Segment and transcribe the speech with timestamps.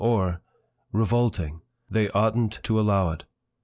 [0.03, 0.41] or:
[0.91, 1.61] Revolting!
[1.87, 3.23] They oughtn't to allow it!